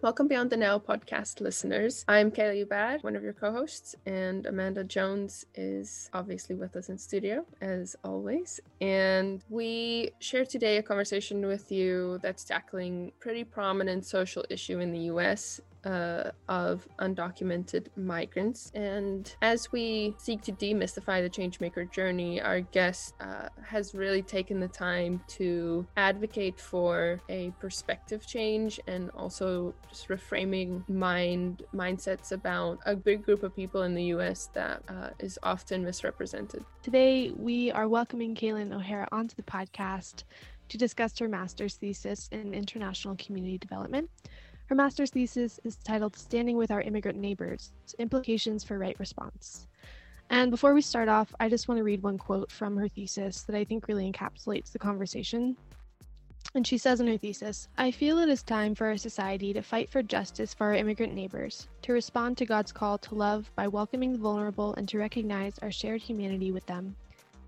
[0.00, 2.04] Welcome Beyond the Now podcast listeners.
[2.06, 6.88] I'm Kayla Ubad, one of your co hosts, and Amanda Jones is obviously with us
[6.88, 8.60] in studio as always.
[8.80, 14.92] And we share today a conversation with you that's tackling pretty prominent social issue in
[14.92, 18.70] the US uh, of undocumented migrants.
[18.74, 24.60] And as we seek to demystify the changemaker journey, our guest uh, has really taken
[24.60, 32.78] the time to advocate for a perspective change and also just reframing mind mindsets about
[32.86, 34.48] a big group of people in the U.S.
[34.54, 36.64] that uh, is often misrepresented.
[36.82, 40.24] Today, we are welcoming Kaylin O'Hara onto the podcast
[40.68, 44.10] to discuss her master's thesis in international community development.
[44.68, 49.66] Her master's thesis is titled Standing with Our Immigrant Neighbors Implications for Right Response.
[50.28, 53.44] And before we start off, I just want to read one quote from her thesis
[53.44, 55.56] that I think really encapsulates the conversation.
[56.54, 59.62] And she says in her thesis I feel it is time for our society to
[59.62, 63.68] fight for justice for our immigrant neighbors, to respond to God's call to love by
[63.68, 66.94] welcoming the vulnerable and to recognize our shared humanity with them.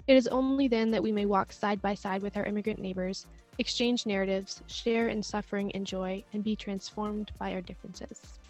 [0.07, 3.27] It is only then that we may walk side by side with our immigrant neighbors,
[3.61, 8.41] exchange narratives, share in suffering and joy, and be transformed by our differences.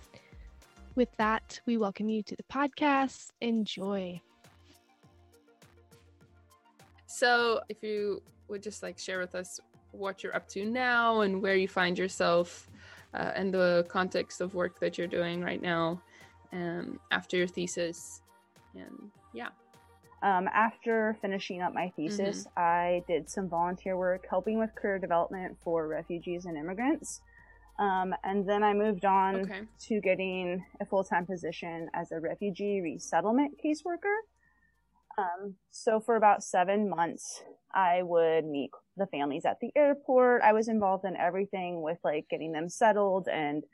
[0.95, 3.33] With that, we welcome you to the podcast.
[3.41, 4.21] Enjoy.
[7.07, 9.59] So, if you would just like share with us
[9.91, 12.71] what you're up to now and where you find yourself
[13.13, 16.01] uh, and the context of work that you're doing right now
[16.53, 18.23] um, after your thesis,
[18.77, 19.49] and yeah.
[20.23, 22.59] Um, after finishing up my thesis, mm-hmm.
[22.59, 27.23] I did some volunteer work helping with career development for refugees and immigrants.
[27.79, 29.63] Um, and then I moved on okay.
[29.87, 34.15] to getting a full time position as a refugee resettlement caseworker.
[35.17, 37.43] Um, so for about seven months,
[37.75, 40.43] I would meet the families at the airport.
[40.43, 43.65] I was involved in everything with like getting them settled and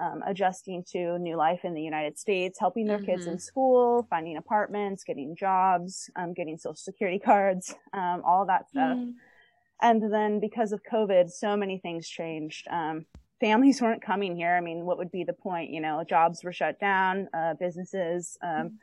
[0.00, 3.06] um, adjusting to new life in the United States, helping their mm-hmm.
[3.06, 3.40] kids in mm-hmm.
[3.40, 8.96] school, finding apartments, getting jobs, um, getting social security cards, um, all that stuff.
[8.96, 9.14] Mm.
[9.80, 12.66] And then because of COVID, so many things changed.
[12.68, 13.06] Um,
[13.40, 14.54] families weren't coming here.
[14.54, 15.70] I mean, what would be the point?
[15.70, 18.78] You know, jobs were shut down, uh, businesses, um,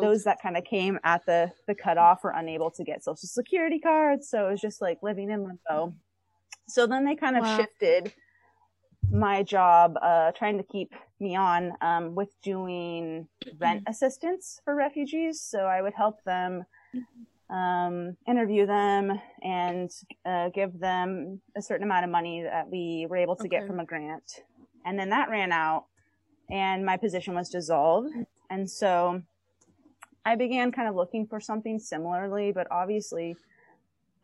[0.00, 3.78] those that kind of came at the, the cutoff were unable to get social security
[3.78, 4.28] cards.
[4.28, 5.94] So it was just like living in limbo.
[6.68, 7.56] So then they kind of wow.
[7.56, 8.12] shifted
[9.10, 13.26] my job uh, trying to keep me on um, with doing
[13.58, 13.90] rent mm-hmm.
[13.90, 15.40] assistance for refugees.
[15.40, 16.64] So I would help them
[17.50, 19.90] um, interview them and
[20.26, 23.58] uh, give them a certain amount of money that we were able to okay.
[23.58, 24.42] get from a grant.
[24.84, 25.86] And then that ran out
[26.50, 28.12] and my position was dissolved.
[28.50, 29.22] And so
[30.24, 33.36] I began kind of looking for something similarly, but obviously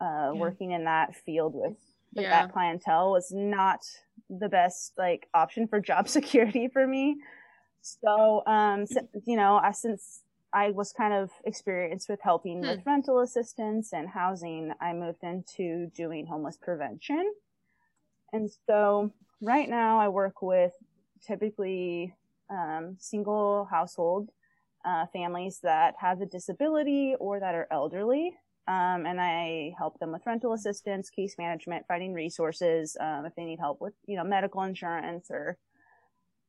[0.01, 0.31] uh, yeah.
[0.31, 1.77] working in that field with,
[2.13, 2.29] with yeah.
[2.29, 3.79] that clientele was not
[4.29, 7.17] the best like option for job security for me.
[7.81, 8.85] So, um,
[9.25, 10.21] you know, I, since
[10.53, 12.69] I was kind of experienced with helping hmm.
[12.69, 17.33] with rental assistance and housing, I moved into doing homeless prevention.
[18.33, 20.73] And so right now I work with
[21.25, 22.13] typically,
[22.49, 24.29] um, single household,
[24.85, 28.35] uh, families that have a disability or that are elderly.
[28.67, 32.97] Um, and I help them with rental assistance, case management, finding resources.
[32.99, 35.57] Um, if they need help with, you know, medical insurance or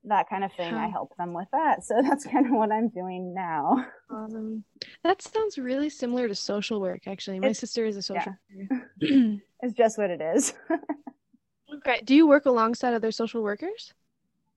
[0.05, 1.85] that kind of thing, I help them with that.
[1.85, 3.87] So that's kind of what I'm doing now.
[4.11, 4.65] Um,
[5.05, 7.41] that sounds really similar to social work, actually.
[7.41, 8.77] My it's, sister is a social yeah.
[9.61, 10.55] it's just what it is.
[11.77, 12.01] okay.
[12.05, 13.93] Do you work alongside other social workers?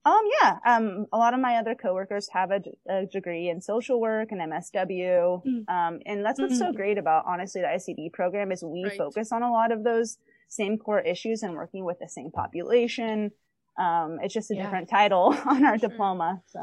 [0.04, 0.56] Um, yeah.
[0.66, 4.40] Um, a lot of my other coworkers have a, a degree in social work and
[4.40, 5.42] MSW.
[5.44, 5.68] Mm.
[5.68, 6.70] Um, and that's what's mm-hmm.
[6.70, 8.96] so great about honestly the ICD program is we right.
[8.96, 10.16] focus on a lot of those
[10.48, 13.30] same core issues and working with the same population.
[13.78, 14.62] Um, it's just a yeah.
[14.62, 16.42] different title on our diploma.
[16.46, 16.60] So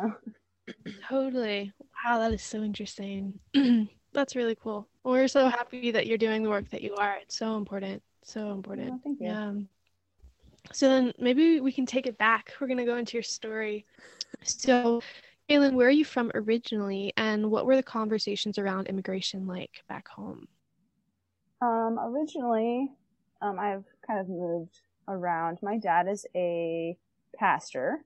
[1.08, 1.74] totally.
[2.06, 3.40] Wow, that is so interesting.
[4.14, 4.88] that's really cool.
[5.04, 7.18] We're so happy that you're doing the work that you are.
[7.22, 8.02] It's so important.
[8.24, 8.94] So important.
[8.94, 9.28] Oh, thank you.
[9.28, 9.54] Yeah.
[10.74, 12.54] So then maybe we can take it back.
[12.60, 13.86] We're going to go into your story.
[14.44, 15.02] So,
[15.50, 20.08] Kaylin, where are you from originally, and what were the conversations around immigration like back
[20.08, 20.48] home?
[21.62, 22.92] Um, originally,
[23.42, 25.60] um, I've kind of moved around.
[25.62, 26.98] My dad is a
[27.38, 28.04] pastor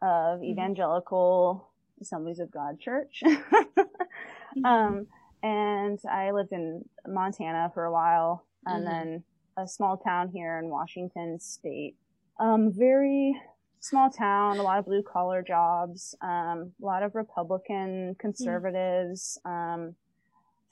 [0.00, 0.44] of mm-hmm.
[0.44, 1.68] Evangelical
[2.00, 3.22] Assemblies of God Church.
[3.26, 4.64] mm-hmm.
[4.64, 5.06] um,
[5.42, 8.92] and I lived in Montana for a while, and mm-hmm.
[8.92, 9.24] then
[9.56, 11.96] a small town here in Washington state.
[12.40, 13.40] Um, very
[13.80, 19.94] small town, a lot of blue collar jobs, um, a lot of Republican conservatives, um,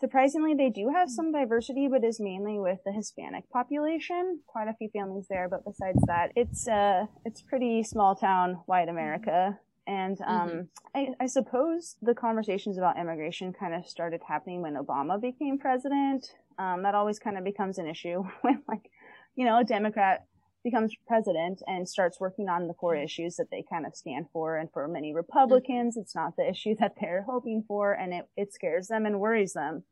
[0.00, 4.40] surprisingly, they do have some diversity, but is mainly with the Hispanic population.
[4.46, 8.88] Quite a few families there, but besides that, it's uh, it's pretty small town, white
[8.88, 9.58] America.
[9.86, 10.60] And um, mm-hmm.
[10.94, 16.34] I, I, suppose the conversations about immigration kind of started happening when Obama became president.
[16.60, 18.90] Um, that always kind of becomes an issue when, like,
[19.34, 20.26] you know, a Democrat
[20.62, 24.58] becomes president and starts working on the core issues that they kind of stand for.
[24.58, 28.52] And for many Republicans, it's not the issue that they're hoping for, and it, it
[28.52, 29.84] scares them and worries them.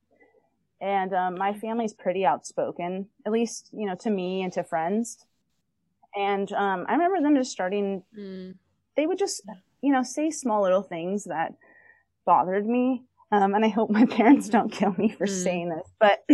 [0.80, 5.24] And um, my family's pretty outspoken, at least, you know, to me and to friends.
[6.14, 8.54] And um, I remember them just starting, mm.
[8.96, 9.42] they would just,
[9.80, 11.54] you know, say small little things that
[12.24, 13.04] bothered me.
[13.32, 15.42] Um, and I hope my parents don't kill me for mm.
[15.42, 16.24] saying this, but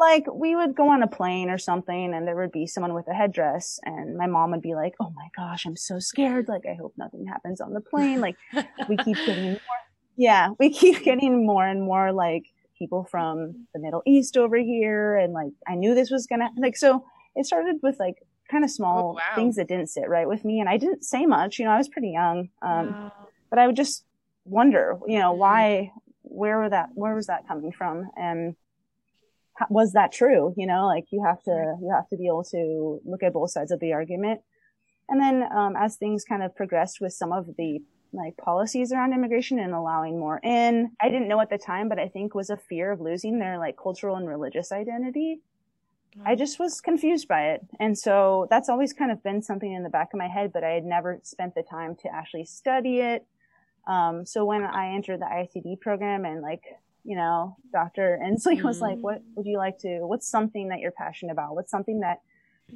[0.00, 3.06] like we would go on a plane or something and there would be someone with
[3.06, 6.48] a headdress and my mom would be like, Oh my gosh, I'm so scared.
[6.48, 8.20] Like, I hope nothing happens on the plane.
[8.20, 8.36] Like
[8.88, 9.60] we keep getting more,
[10.16, 12.46] yeah, we keep getting more and more like
[12.78, 15.16] people from the Middle East over here.
[15.16, 17.04] And like, I knew this was going to like, so
[17.36, 18.16] it started with like
[18.50, 19.36] kind of small oh, wow.
[19.36, 20.60] things that didn't sit right with me.
[20.60, 22.48] And I didn't say much, you know, I was pretty young.
[22.62, 23.12] Um, wow.
[23.50, 24.04] but I would just
[24.44, 25.40] wonder, you know, mm-hmm.
[25.40, 25.92] why,
[26.22, 28.10] where that, where was that coming from?
[28.16, 28.56] And,
[29.68, 30.54] was that true?
[30.56, 33.50] You know, like you have to, you have to be able to look at both
[33.50, 34.40] sides of the argument.
[35.08, 37.80] And then, um, as things kind of progressed with some of the
[38.12, 41.98] like policies around immigration and allowing more in, I didn't know at the time, but
[41.98, 45.40] I think was a fear of losing their like cultural and religious identity.
[46.24, 47.66] I just was confused by it.
[47.78, 50.64] And so that's always kind of been something in the back of my head, but
[50.64, 53.26] I had never spent the time to actually study it.
[53.86, 56.64] Um, so when I entered the ICD program and like
[57.04, 58.18] you know, Dr.
[58.22, 58.66] Inslee mm-hmm.
[58.66, 59.02] was like, mm-hmm.
[59.02, 61.54] what would you like to, what's something that you're passionate about?
[61.54, 62.20] What's something that,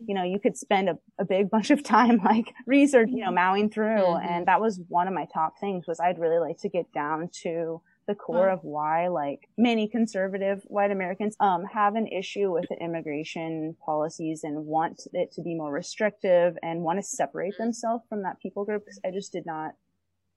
[0.06, 3.30] you know, you could spend a, a big bunch of time like research, you know,
[3.30, 3.98] mowing through.
[3.98, 4.28] Mm-hmm.
[4.28, 7.30] And that was one of my top things was I'd really like to get down
[7.42, 12.66] to the core of why like many conservative white Americans um have an issue with
[12.68, 18.04] the immigration policies and want it to be more restrictive and want to separate themselves
[18.08, 19.72] from that people group because I just did not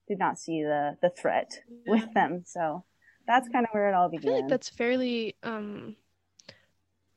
[0.07, 2.43] did not see the the threat with them.
[2.45, 2.85] So
[3.27, 4.21] that's kind of where it all began.
[4.21, 5.95] I feel like that's fairly um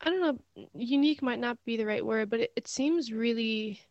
[0.01, 0.21] I don't
[0.57, 3.83] know, unique might not be the right word, but it, it seems really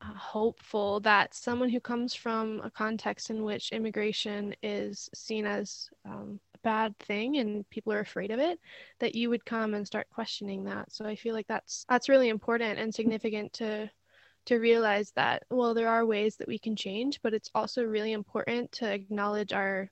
[0.00, 5.90] uh, hopeful that someone who comes from a context in which immigration is seen as
[6.06, 8.60] um, a bad thing and people are afraid of it,
[9.00, 10.92] that you would come and start questioning that.
[10.92, 13.90] So I feel like that's that's really important and significant to
[14.46, 18.12] to realize that well there are ways that we can change, but it's also really
[18.12, 19.90] important to acknowledge our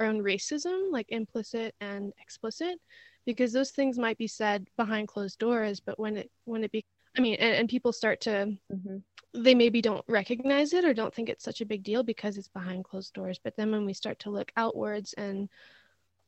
[0.00, 2.78] our own racism, like implicit and explicit,
[3.26, 6.84] because those things might be said behind closed doors, but when it when it be
[7.16, 8.98] I mean, and, and people start to mm-hmm.
[9.34, 12.48] they maybe don't recognize it or don't think it's such a big deal because it's
[12.48, 13.40] behind closed doors.
[13.42, 15.48] But then when we start to look outwards and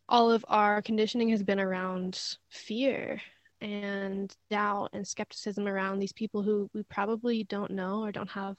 [0.09, 3.21] all of our conditioning has been around fear
[3.61, 8.57] and doubt and skepticism around these people who we probably don't know or don't have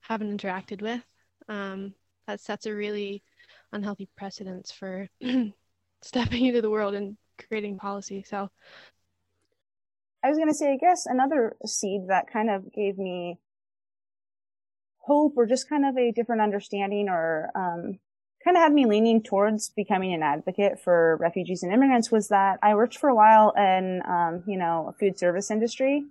[0.00, 1.02] haven't interacted with
[1.48, 1.94] um,
[2.26, 3.22] that sets a really
[3.72, 5.08] unhealthy precedents for
[6.02, 7.16] stepping into the world and
[7.48, 8.24] creating policy.
[8.26, 8.50] So
[10.24, 13.38] I was going to say, I guess another seed that kind of gave me
[14.98, 17.98] hope or just kind of a different understanding or um,
[18.42, 22.58] kind of had me leaning towards becoming an advocate for refugees and immigrants was that
[22.62, 26.04] I worked for a while in, um, you know, a food service industry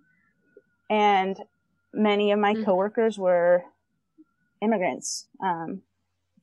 [0.89, 1.37] and
[1.93, 2.63] many of my mm-hmm.
[2.63, 3.63] coworkers were
[4.61, 5.27] immigrants.
[5.43, 5.81] Um,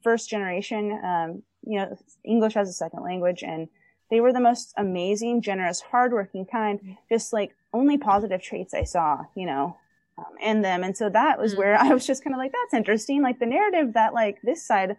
[0.03, 3.69] first generation, um, you know, English as a second language and
[4.11, 9.25] they were the most amazing, generous, hardworking kind, just like only positive traits I saw,
[9.35, 9.79] you know,
[10.19, 10.85] um, in them.
[10.85, 13.23] And so that was where I was just kind of like, that's interesting.
[13.23, 14.97] Like the narrative that like this side,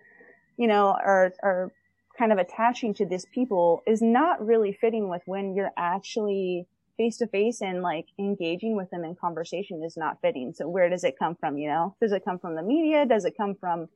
[0.57, 1.71] you know, are, are
[2.17, 6.65] kind of attaching to this people is not really fitting with when you're actually
[6.97, 10.53] face to face and like engaging with them in conversation is not fitting.
[10.53, 11.57] So where does it come from?
[11.57, 13.05] You know, does it come from the media?
[13.05, 13.89] Does it come from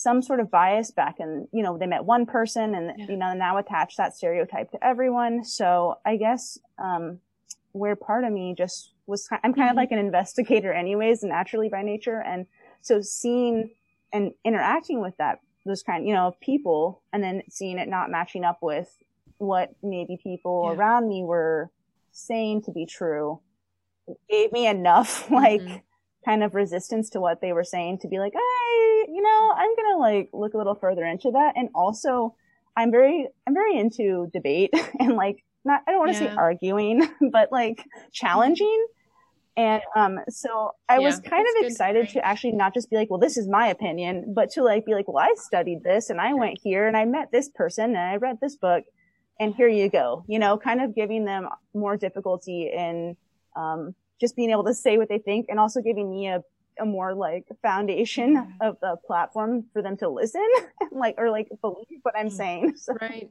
[0.00, 3.06] some sort of bias back and you know they met one person and yeah.
[3.08, 7.18] you know now attach that stereotype to everyone so i guess um
[7.72, 9.70] where part of me just was i'm kind mm-hmm.
[9.70, 12.46] of like an investigator anyways naturally by nature and
[12.80, 13.70] so seeing
[14.12, 18.44] and interacting with that those kind you know people and then seeing it not matching
[18.44, 18.96] up with
[19.38, 20.78] what maybe people yeah.
[20.78, 21.70] around me were
[22.12, 23.40] saying to be true
[24.28, 25.76] gave me enough like mm-hmm.
[26.24, 28.79] kind of resistance to what they were saying to be like I
[29.20, 31.52] you know, I'm gonna like look a little further into that.
[31.56, 32.34] And also,
[32.76, 36.30] I'm very, I'm very into debate and like, not, I don't want to yeah.
[36.30, 38.86] say arguing, but like challenging.
[39.56, 43.10] And um, so I yeah, was kind of excited to actually not just be like,
[43.10, 46.18] well, this is my opinion, but to like be like, well, I studied this and
[46.18, 48.84] I went here and I met this person and I read this book.
[49.38, 53.16] and here you go, you know, kind of giving them more difficulty in,
[53.54, 56.42] um, just being able to say what they think and also giving me a,
[56.80, 58.46] a more like foundation yeah.
[58.68, 60.46] of the platform for them to listen,
[60.92, 62.32] like, or like believe what I'm mm.
[62.32, 62.74] saying.
[62.80, 62.94] So.
[63.00, 63.30] Right.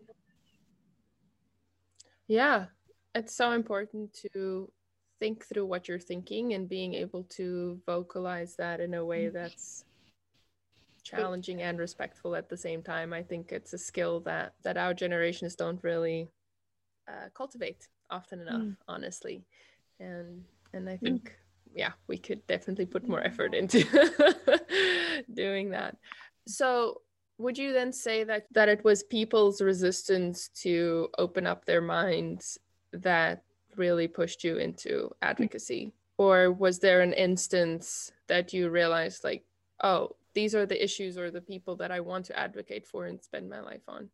[2.28, 2.66] Yeah.
[3.16, 4.72] It's so important to
[5.20, 9.34] think through what you're thinking and being able to vocalize that in a way mm.
[9.34, 9.84] that's
[11.04, 13.14] challenging and respectful at the same time.
[13.14, 16.30] I think it's a skill that that our generations don't really
[17.08, 18.78] uh, cultivate often enough, mm.
[18.88, 19.44] honestly.
[20.00, 21.02] And and I mm.
[21.02, 21.49] think mm.
[21.74, 23.84] Yeah, we could definitely put more effort into
[25.34, 25.98] doing that.
[26.48, 27.02] So
[27.38, 32.58] would you then say that that it was people's resistance to open up their minds
[32.92, 33.44] that
[33.76, 39.46] really pushed you into advocacy or was there an instance that you realized like
[39.84, 43.22] oh these are the issues or the people that I want to advocate for and
[43.22, 44.10] spend my life on.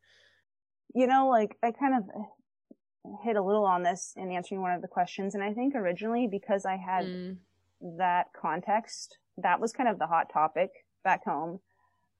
[0.93, 4.81] You know, like I kind of hit a little on this in answering one of
[4.81, 5.35] the questions.
[5.35, 7.37] And I think originally because I had mm.
[7.97, 10.71] That context, that was kind of the hot topic
[11.03, 11.59] back home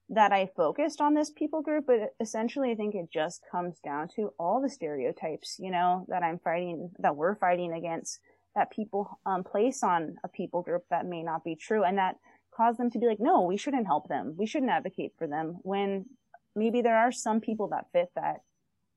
[0.09, 1.85] that I focused on this people group.
[1.87, 6.23] But essentially, I think it just comes down to all the stereotypes, you know, that
[6.23, 8.19] I'm fighting, that we're fighting against
[8.55, 11.83] that people um, place on a people group that may not be true.
[11.83, 12.15] And that
[12.55, 14.35] cause them to be like, no, we shouldn't help them.
[14.37, 16.05] We shouldn't advocate for them when
[16.55, 18.37] maybe there are some people that fit that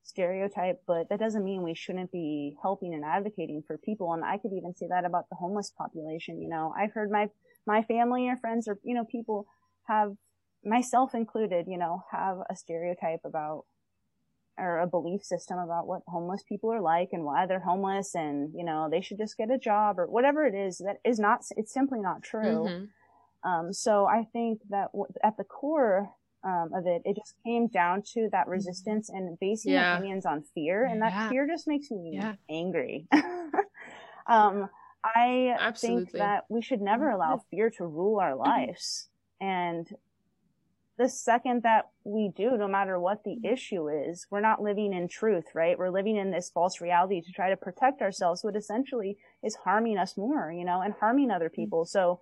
[0.08, 4.14] stereotype, but that doesn't mean we shouldn't be helping and advocating for people.
[4.14, 6.40] And I could even say that about the homeless population.
[6.40, 7.28] You know, I've heard my,
[7.66, 9.46] my family or friends or, you know, people
[9.86, 10.12] have
[10.64, 13.64] myself included, you know, have a stereotype about
[14.58, 18.52] or a belief system about what homeless people are like and why they're homeless and,
[18.56, 21.42] you know, they should just get a job or whatever it is that is not,
[21.56, 22.66] it's simply not true.
[22.66, 23.48] Mm-hmm.
[23.48, 24.88] Um, so I think that
[25.22, 26.10] at the core
[26.44, 28.52] um, of it, it just came down to that mm-hmm.
[28.52, 29.96] resistance and basing yeah.
[29.96, 31.28] opinions on fear, and that yeah.
[31.28, 32.34] fear just makes me yeah.
[32.48, 33.06] angry.
[34.26, 34.68] um,
[35.04, 36.06] I Absolutely.
[36.06, 37.56] think that we should never allow mm-hmm.
[37.56, 38.48] fear to rule our mm-hmm.
[38.48, 39.08] lives,
[39.40, 39.88] and
[40.98, 45.06] the second that we do, no matter what the issue is, we're not living in
[45.06, 45.78] truth, right?
[45.78, 49.96] We're living in this false reality to try to protect ourselves, what essentially is harming
[49.96, 51.84] us more, you know, and harming other people.
[51.84, 52.18] So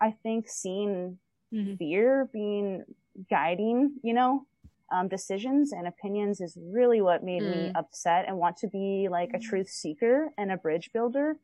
[0.00, 1.18] I think seeing
[1.52, 1.74] mm-hmm.
[1.74, 2.84] fear being
[3.30, 4.46] guiding, you know,
[4.92, 7.50] um, decisions and opinions is really what made mm.
[7.50, 11.36] me upset and want to be like a truth seeker and a bridge builder.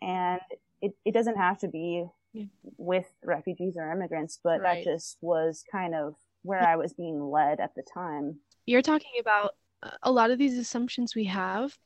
[0.00, 0.40] And
[0.80, 2.44] it, it doesn't have to be yeah.
[2.76, 4.84] with refugees or immigrants, but right.
[4.84, 8.40] that just was kind of where I was being led at the time.
[8.66, 9.54] You're talking about
[10.02, 11.76] a lot of these assumptions we have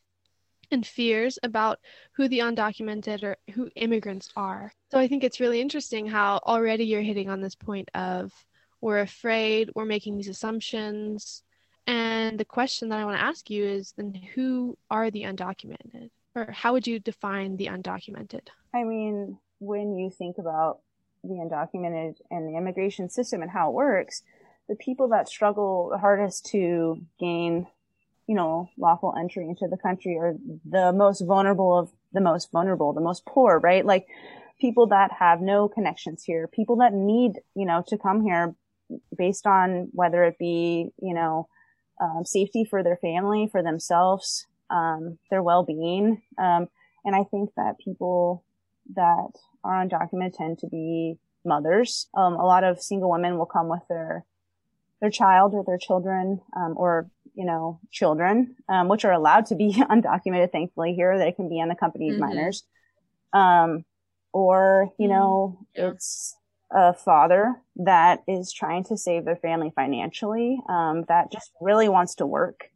[0.70, 1.78] and fears about
[2.12, 4.72] who the undocumented or who immigrants are.
[4.90, 8.32] So I think it's really interesting how already you're hitting on this point of
[8.86, 11.42] we're afraid, we're making these assumptions.
[11.88, 16.10] And the question that I want to ask you is then who are the undocumented?
[16.36, 18.46] Or how would you define the undocumented?
[18.72, 20.82] I mean, when you think about
[21.24, 24.22] the undocumented and the immigration system and how it works,
[24.68, 27.66] the people that struggle the hardest to gain
[28.28, 32.92] you know, lawful entry into the country are the most vulnerable of the most vulnerable,
[32.92, 33.84] the most poor, right?
[33.84, 34.06] Like
[34.60, 38.54] people that have no connections here, people that need, you know, to come here
[39.16, 41.48] based on whether it be, you know,
[42.00, 46.22] um, safety for their family, for themselves, um, their well-being.
[46.38, 46.68] Um,
[47.04, 48.44] and I think that people
[48.94, 49.30] that
[49.64, 52.08] are undocumented tend to be mothers.
[52.14, 54.24] Um, a lot of single women will come with their
[55.00, 59.54] their child or their children, um, or you know, children, um, which are allowed to
[59.54, 61.18] be undocumented, thankfully here.
[61.18, 62.20] They can be unaccompanied mm-hmm.
[62.20, 62.64] minors.
[63.32, 63.84] Um,
[64.32, 65.82] or, you know, mm-hmm.
[65.82, 65.90] yeah.
[65.92, 66.34] it's
[66.70, 72.14] a father that is trying to save their family financially, um, that just really wants
[72.16, 72.70] to work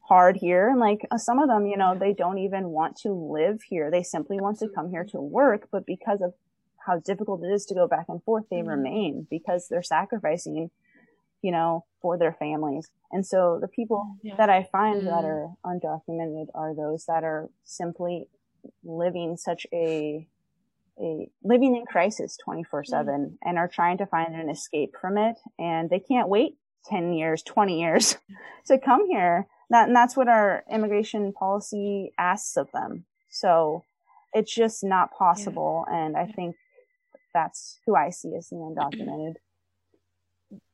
[0.00, 0.68] hard here.
[0.68, 3.90] And like uh, some of them, you know, they don't even want to live here.
[3.90, 6.34] They simply want to come here to work, but because of
[6.86, 8.68] how difficult it is to go back and forth, they mm-hmm.
[8.68, 10.70] remain because they're sacrificing
[11.44, 12.88] you know, for their families.
[13.12, 14.34] And so the people yeah.
[14.36, 15.04] that I find mm.
[15.04, 18.28] that are undocumented are those that are simply
[18.82, 20.26] living such a,
[21.00, 23.48] a living in crisis 24 seven mm.
[23.48, 25.36] and are trying to find an escape from it.
[25.58, 28.16] And they can't wait 10 years, 20 years
[28.66, 29.46] to come here.
[29.70, 33.06] That, and that's what our immigration policy asks of them.
[33.30, 33.84] So
[34.32, 35.84] it's just not possible.
[35.88, 36.04] Yeah.
[36.04, 36.56] And I think
[37.32, 39.34] that's who I see as the undocumented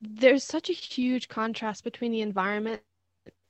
[0.01, 2.81] there's such a huge contrast between the environment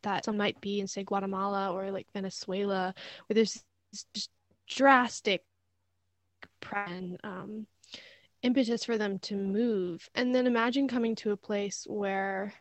[0.03, 2.93] that some might be in say Guatemala or like Venezuela
[3.27, 3.63] where there's
[4.13, 4.29] just
[4.67, 5.43] drastic
[6.87, 7.67] and um,
[8.43, 12.53] impetus for them to move and then imagine coming to a place where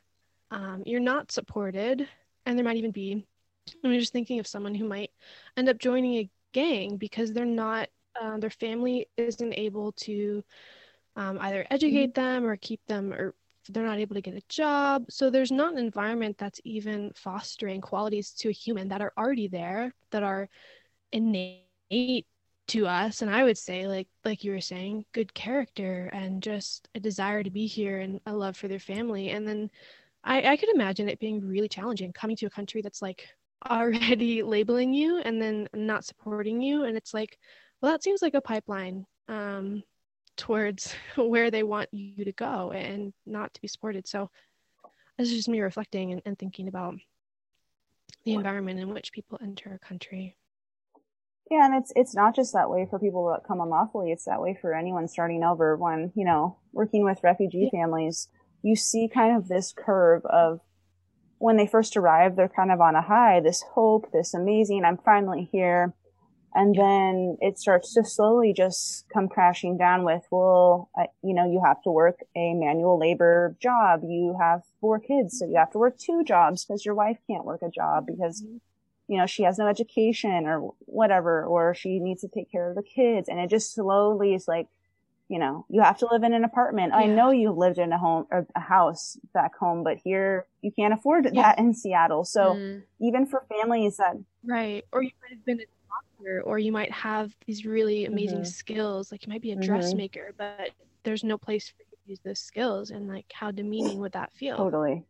[0.50, 2.08] um, you're not supported
[2.44, 3.24] and there might even be
[3.84, 5.10] I'm just thinking of someone who might
[5.56, 7.88] end up joining a gang because they're not,
[8.20, 10.42] uh, their family isn't able to
[11.16, 12.22] um, either educate mm-hmm.
[12.22, 13.34] them or keep them, or
[13.68, 15.04] they're not able to get a job.
[15.10, 19.48] So there's not an environment that's even fostering qualities to a human that are already
[19.48, 20.48] there, that are
[21.12, 22.26] innate
[22.70, 26.88] to us and i would say like like you were saying good character and just
[26.94, 29.30] a desire to be here and a love for their family.
[29.30, 29.70] And then
[30.22, 33.28] i i could imagine it being really challenging coming to a country that's like
[33.68, 36.84] already labeling you and then not supporting you.
[36.84, 37.38] And it's like
[37.82, 39.82] well that seems like a pipeline um
[40.36, 44.06] towards where they want you to go and not to be supported.
[44.06, 44.30] So
[45.18, 46.94] this is just me reflecting and, and thinking about
[48.24, 50.36] the environment in which people enter a country
[51.50, 54.12] yeah, and it's it's not just that way for people that come unlawfully.
[54.12, 55.76] It's that way for anyone starting over.
[55.76, 57.80] When you know working with refugee yeah.
[57.80, 58.28] families,
[58.62, 60.60] you see kind of this curve of
[61.38, 64.98] when they first arrive, they're kind of on a high, this hope, this amazing, I'm
[64.98, 65.94] finally here.
[66.54, 71.50] And then it starts to slowly just come crashing down with, well, uh, you know,
[71.50, 74.02] you have to work a manual labor job.
[74.02, 77.44] You have four kids, so you have to work two jobs because your wife can't
[77.44, 78.56] work a job because mm-hmm
[79.10, 82.76] you know, she has no education or whatever, or she needs to take care of
[82.76, 83.28] the kids.
[83.28, 84.68] And it just slowly is like,
[85.28, 86.92] you know, you have to live in an apartment.
[86.92, 87.00] Yeah.
[87.00, 90.70] I know you lived in a home or a house back home, but here you
[90.70, 91.42] can't afford yeah.
[91.42, 92.24] that in Seattle.
[92.24, 92.82] So mm.
[93.00, 94.16] even for families that.
[94.44, 94.84] Right.
[94.92, 98.44] Or you might have been a doctor, or you might have these really amazing mm-hmm.
[98.44, 99.10] skills.
[99.10, 99.64] Like you might be a mm-hmm.
[99.64, 100.70] dressmaker, but
[101.02, 102.90] there's no place for you to use those skills.
[102.90, 104.56] And like, how demeaning would that feel?
[104.56, 105.02] Totally.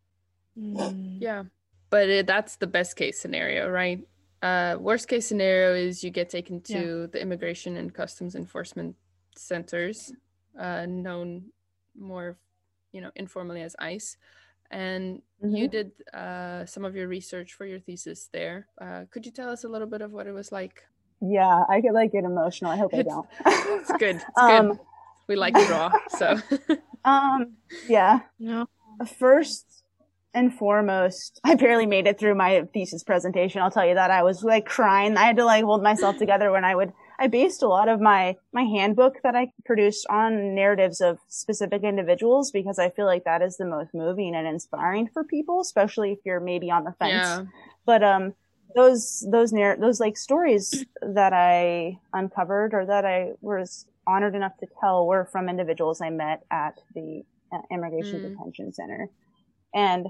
[0.59, 1.19] Mm.
[1.21, 1.42] Yeah
[1.90, 4.00] but it, that's the best case scenario right?
[4.42, 7.06] Uh, worst case scenario is you get taken to yeah.
[7.12, 8.97] the immigration and customs enforcement
[9.37, 10.12] centers
[10.59, 11.44] uh, known
[11.99, 12.38] more
[12.92, 14.16] you know informally as ice.
[14.70, 15.56] And mm-hmm.
[15.56, 18.68] you did uh, some of your research for your thesis there.
[18.80, 20.85] Uh, could you tell us a little bit of what it was like?
[21.23, 22.70] Yeah i could like get emotional.
[22.70, 23.26] I hope it's, i don't.
[23.44, 24.78] it's good it's um, good
[25.28, 26.38] we like to draw so.
[27.04, 27.56] Um
[27.88, 28.20] yeah.
[28.38, 28.66] No.
[29.18, 29.80] First
[30.35, 33.62] and foremost, I barely made it through my thesis presentation.
[33.62, 35.16] I'll tell you that I was like crying.
[35.16, 38.01] I had to like hold myself together when I would, I based a lot of
[38.01, 43.25] my, my handbook that I produced on narratives of specific individuals because I feel like
[43.25, 46.95] that is the most moving and inspiring for people, especially if you're maybe on the
[46.99, 47.12] fence.
[47.12, 47.45] Yeah.
[47.85, 48.35] But, um,
[48.77, 54.57] those, those narr, those like stories that I uncovered or that I was honored enough
[54.59, 58.31] to tell were from individuals I met at the uh, immigration mm.
[58.31, 59.09] detention center.
[59.75, 60.07] And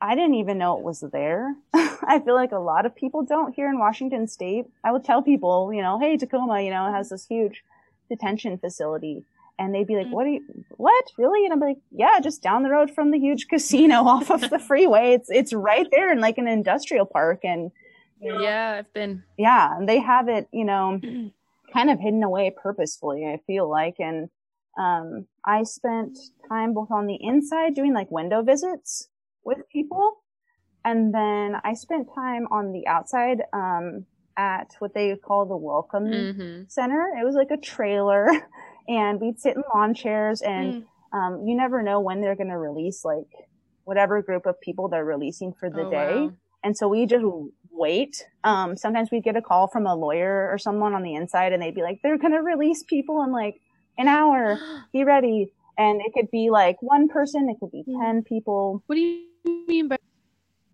[0.00, 1.54] I didn't even know it was there.
[1.74, 4.66] I feel like a lot of people don't here in Washington state.
[4.84, 7.64] I would tell people, you know, hey, Tacoma, you know, has this huge
[8.10, 9.24] detention facility.
[9.58, 10.12] And they'd be like, mm.
[10.12, 10.42] what are you,
[10.76, 11.04] what?
[11.16, 11.44] Really?
[11.44, 14.58] And I'm like, yeah, just down the road from the huge casino off of the
[14.58, 15.12] freeway.
[15.12, 17.40] It's, it's right there in like an industrial park.
[17.42, 17.70] And,
[18.20, 19.22] yeah, I've been.
[19.38, 19.76] Yeah.
[19.76, 21.00] And they have it, you know,
[21.72, 23.96] kind of hidden away purposefully, I feel like.
[23.98, 24.28] And,
[24.78, 26.18] um, I spent
[26.50, 29.08] time both on the inside doing like window visits
[29.46, 30.18] with people.
[30.84, 34.06] And then I spent time on the outside, um,
[34.36, 36.62] at what they call the welcome mm-hmm.
[36.68, 37.08] center.
[37.18, 38.28] It was like a trailer
[38.88, 40.86] and we'd sit in lawn chairs and, mm.
[41.16, 43.28] um, you never know when they're going to release like
[43.84, 46.14] whatever group of people they're releasing for the oh, day.
[46.14, 46.32] Wow.
[46.64, 47.24] And so we just
[47.70, 48.24] wait.
[48.44, 51.62] Um, sometimes we'd get a call from a lawyer or someone on the inside and
[51.62, 53.60] they'd be like, they're going to release people in like
[53.96, 54.58] an hour.
[54.92, 55.52] Be ready.
[55.78, 58.02] And it could be like one person, it could be mm.
[58.02, 58.82] 10 people.
[58.86, 59.96] What do you mean by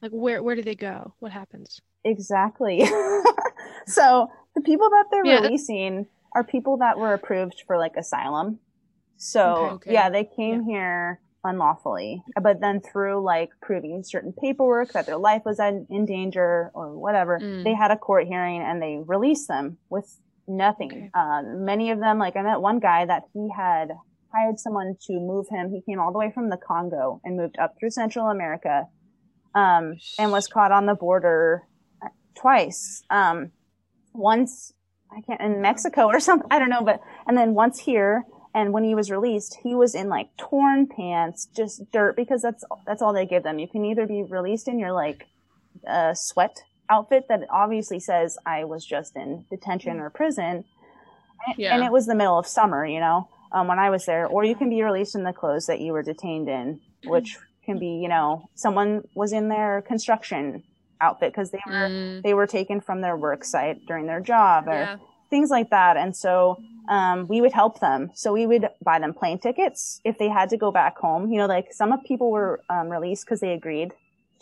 [0.01, 1.15] like where where do they go?
[1.21, 1.81] What happens?
[2.05, 2.85] Exactly.
[3.87, 5.41] so the people that they're yeah.
[5.41, 8.59] releasing are people that were approved for like asylum.
[9.17, 9.93] So okay, okay.
[9.93, 10.67] yeah, they came yeah.
[10.67, 16.71] here unlawfully, but then through like proving certain paperwork that their life was in danger
[16.75, 17.65] or whatever, mm.
[17.65, 20.91] they had a court hearing and they released them with nothing.
[20.93, 21.11] Okay.
[21.15, 23.93] Uh, many of them, like I met one guy that he had
[24.35, 25.71] hired someone to move him.
[25.71, 28.87] He came all the way from the Congo and moved up through Central America,
[29.55, 31.63] um, and was caught on the border
[32.35, 33.03] twice.
[33.11, 33.53] Um,
[34.15, 34.73] once
[35.11, 36.49] I can't in Mexico or something.
[36.51, 38.25] I don't know, but and then once here.
[38.55, 42.63] And when he was released, he was in like torn pants, just dirt, because that's
[42.87, 43.59] that's all they give them.
[43.59, 45.25] You can either be released in your like
[45.89, 50.65] uh, sweat outfit that obviously says I was just in detention or prison,
[51.57, 51.75] yeah.
[51.75, 54.45] and it was the middle of summer, you know um, when I was there, or
[54.45, 58.01] you can be released in the clothes that you were detained in, which can be,
[58.03, 60.63] you know, someone was in their construction
[61.01, 62.23] outfit because they were mm.
[62.23, 64.97] they were taken from their work site during their job or yeah.
[65.31, 65.97] things like that.
[65.97, 68.11] And so um, we would help them.
[68.15, 71.31] So we would buy them plane tickets if they had to go back home.
[71.31, 73.93] You know, like some of people were um, released because they agreed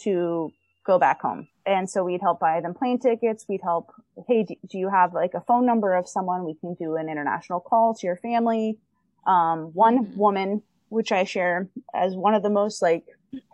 [0.02, 0.52] to
[0.86, 1.48] go back home.
[1.66, 3.44] And so we'd help buy them plane tickets.
[3.48, 3.92] We'd help,
[4.26, 6.44] hey, do you have like a phone number of someone?
[6.44, 8.78] We can do an international call to your family.
[9.26, 13.04] Um, one woman, which I share as one of the most like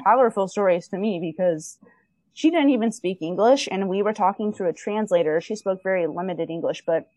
[0.03, 1.79] powerful stories to me because
[2.33, 5.41] she didn't even speak English and we were talking through a translator.
[5.41, 7.09] She spoke very limited English, but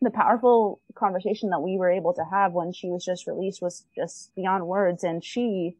[0.00, 3.84] the powerful conversation that we were able to have when she was just released was
[3.94, 5.04] just beyond words.
[5.04, 5.76] And she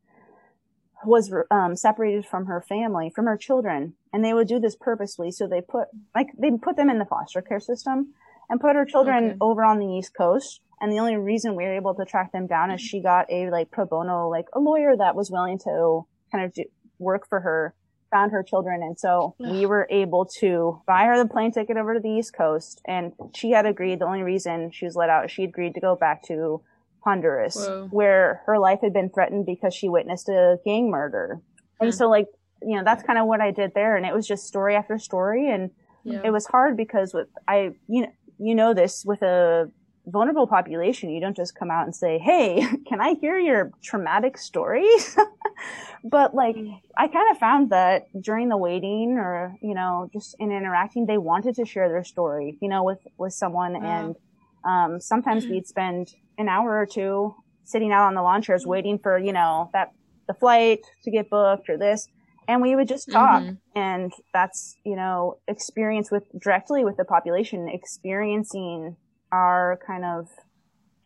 [1.05, 5.31] was um, separated from her family, from her children, and they would do this purposely.
[5.31, 8.14] So they put like they put them in the foster care system
[8.48, 9.37] and put her children okay.
[9.40, 10.61] over on the East Coast.
[10.81, 13.50] And the only reason we were able to track them down is she got a
[13.50, 16.64] like pro bono, like a lawyer that was willing to kind of do,
[16.98, 17.74] work for her
[18.12, 18.83] found her children.
[18.83, 22.35] And so we were able to buy her the plane ticket over to the East
[22.37, 22.81] Coast.
[22.87, 23.98] And she had agreed.
[23.98, 26.62] The only reason she was let out, she agreed to go back to
[27.00, 27.88] Honduras, Whoa.
[27.90, 31.40] where her life had been threatened because she witnessed a gang murder.
[31.81, 31.96] And hmm.
[31.96, 32.26] so like,
[32.61, 33.96] you know, that's kind of what I did there.
[33.96, 35.50] And it was just story after story.
[35.50, 35.70] And
[36.05, 36.20] yeah.
[36.22, 39.70] it was hard because with, I, you know, you know this with a
[40.07, 44.37] vulnerable population, you don't just come out and say, Hey, can I hear your traumatic
[44.37, 45.16] stories?
[46.05, 46.81] but like, mm.
[46.96, 51.18] I kind of found that during the waiting or, you know, just in interacting, they
[51.18, 53.76] wanted to share their story, you know, with, with someone.
[53.76, 54.16] And,
[54.64, 58.98] um, sometimes we'd spend an hour or two sitting out on the lawn chairs waiting
[58.98, 59.92] for, you know, that
[60.26, 62.09] the flight to get booked or this.
[62.48, 63.42] And we would just talk.
[63.42, 63.78] Mm-hmm.
[63.78, 68.96] And that's, you know, experience with directly with the population, experiencing
[69.31, 70.28] our kind of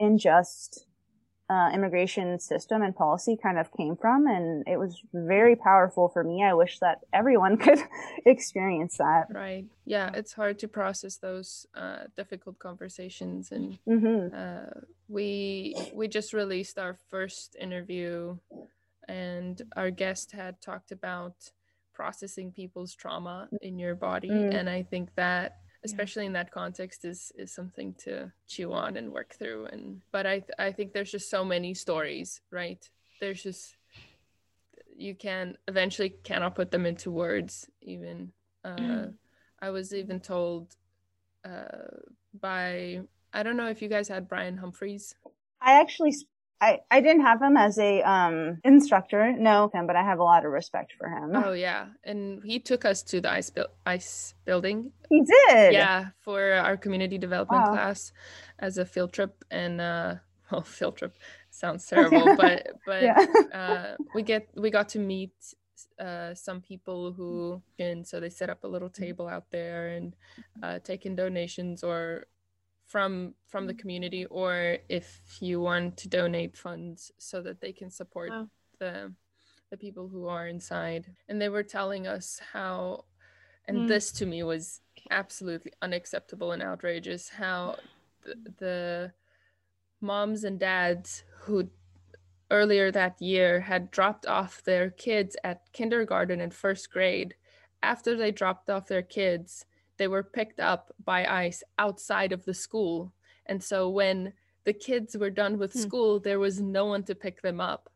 [0.01, 0.87] unjust
[1.49, 4.27] uh, immigration system and policy kind of came from.
[4.27, 6.44] And it was very powerful for me.
[6.44, 7.79] I wish that everyone could
[8.25, 9.27] experience that.
[9.31, 9.64] Right.
[9.85, 10.11] Yeah.
[10.12, 13.53] It's hard to process those uh, difficult conversations.
[13.53, 14.35] And mm-hmm.
[14.35, 18.38] uh, we, we just released our first interview
[19.09, 21.51] and our guest had talked about
[21.95, 24.29] processing people's trauma in your body.
[24.29, 24.55] Mm.
[24.55, 26.29] And I think that especially yeah.
[26.29, 30.42] in that context is is something to chew on and work through and but i
[30.59, 32.90] i think there's just so many stories right
[33.21, 33.77] there's just
[34.97, 38.33] you can eventually cannot put them into words even
[38.64, 39.14] uh, mm.
[39.61, 40.75] i was even told
[41.45, 41.95] uh,
[42.40, 43.01] by
[43.33, 45.14] i don't know if you guys had brian humphreys
[45.61, 46.14] i actually
[46.61, 50.23] I, I didn't have him as a um instructor, no, him, but I have a
[50.23, 51.33] lot of respect for him.
[51.35, 54.92] Oh yeah, and he took us to the ice bu- ice building.
[55.11, 55.75] He did.
[55.75, 57.73] Yeah, for our community development wow.
[57.73, 58.12] class
[58.59, 60.14] as a field trip, and uh,
[60.51, 61.16] well, field trip
[61.51, 63.27] sounds terrible, but but yeah.
[63.53, 65.35] uh, we get we got to meet
[66.01, 70.16] uh, some people who and so they set up a little table out there and
[70.62, 72.25] uh, taking donations or
[72.87, 73.79] from from the mm.
[73.79, 78.49] community or if you want to donate funds so that they can support wow.
[78.79, 79.12] the
[79.70, 83.05] the people who are inside and they were telling us how
[83.66, 83.88] and mm.
[83.88, 87.77] this to me was absolutely unacceptable and outrageous how
[88.25, 89.12] the, the
[90.01, 91.68] moms and dads who
[92.51, 97.35] earlier that year had dropped off their kids at kindergarten and first grade
[97.83, 102.54] after they dropped off their kids they were picked up by ICE outside of the
[102.54, 103.12] school.
[103.46, 104.32] And so when
[104.64, 105.80] the kids were done with hmm.
[105.80, 107.90] school, there was no one to pick them up.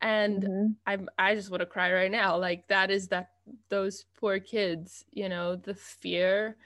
[0.00, 0.66] And mm-hmm.
[0.86, 2.36] I'm I just want to cry right now.
[2.36, 3.30] Like that is that
[3.70, 6.56] those poor kids, you know, the fear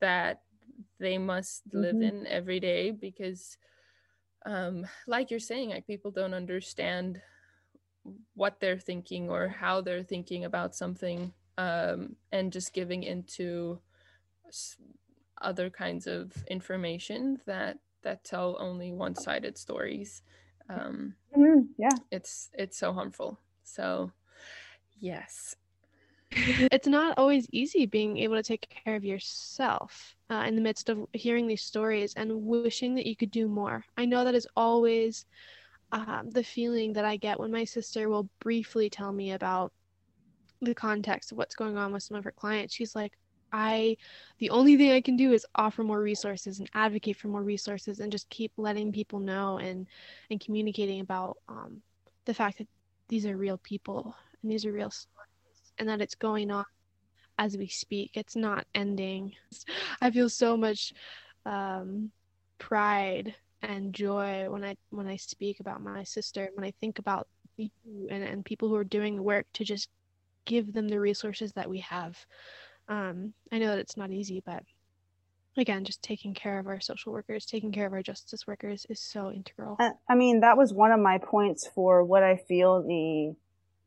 [0.00, 0.42] that
[0.98, 1.80] they must mm-hmm.
[1.80, 3.58] live in every day because
[4.46, 7.20] um like you're saying, like people don't understand
[8.34, 13.78] what they're thinking or how they're thinking about something um, and just giving into
[15.40, 20.22] other kinds of information that that tell only one-sided stories.
[20.68, 21.66] Um, mm-hmm.
[21.78, 21.96] yeah.
[22.10, 23.38] it's it's so harmful.
[23.62, 24.12] So
[24.98, 25.56] yes.
[26.72, 30.88] It's not always easy being able to take care of yourself uh, in the midst
[30.88, 33.84] of hearing these stories and wishing that you could do more.
[33.98, 35.26] I know that is always
[35.92, 39.72] um, the feeling that i get when my sister will briefly tell me about
[40.62, 43.12] the context of what's going on with some of her clients, she's like,
[43.52, 43.96] I,
[44.38, 48.00] the only thing I can do is offer more resources and advocate for more resources
[48.00, 49.86] and just keep letting people know and
[50.30, 51.82] and communicating about um,
[52.24, 52.68] the fact that
[53.08, 56.64] these are real people and these are real stories and that it's going on
[57.38, 58.12] as we speak.
[58.14, 59.34] It's not ending.
[60.00, 60.94] I feel so much
[61.44, 62.10] um,
[62.58, 66.48] pride and joy when I when I speak about my sister.
[66.54, 67.68] When I think about you
[68.10, 69.90] and, and people who are doing the work to just
[70.44, 72.16] give them the resources that we have.
[72.88, 74.62] Um, I know that it's not easy, but
[75.56, 79.00] again, just taking care of our social workers, taking care of our justice workers is
[79.00, 79.78] so integral.
[80.08, 83.34] I mean, that was one of my points for what I feel the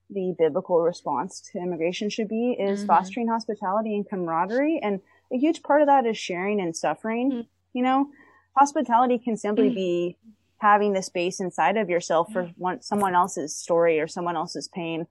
[0.07, 2.87] the biblical response to immigration should be is mm-hmm.
[2.87, 4.79] fostering hospitality and camaraderie.
[4.81, 5.01] And
[5.33, 7.31] a huge part of that is sharing and suffering.
[7.31, 7.41] Mm-hmm.
[7.73, 8.09] You know,
[8.55, 9.75] hospitality can simply mm-hmm.
[9.75, 10.17] be
[10.57, 15.07] having the space inside of yourself for one, someone else's story or someone else's pain.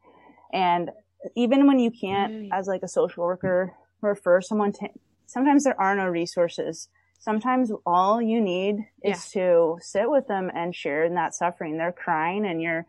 [0.52, 0.90] And
[1.36, 4.88] even when you can't, as like a social worker, refer someone to,
[5.26, 6.88] sometimes there are no resources.
[7.20, 9.42] Sometimes all you need is yeah.
[9.42, 11.78] to sit with them and share in that suffering.
[11.78, 12.86] They're crying and you're